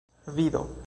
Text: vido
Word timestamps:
vido 0.27 0.69